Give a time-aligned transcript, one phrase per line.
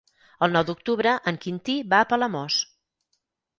[0.45, 2.59] El nou d'octubre en Quintí va a Palamós.